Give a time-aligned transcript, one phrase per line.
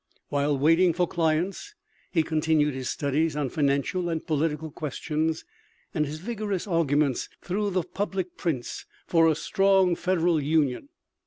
[0.29, 1.75] While waiting for clients
[2.11, 5.45] he continued his studies on financial and political questions
[5.93, 10.89] and his vigorous arguments through the public prints for a strong federal union.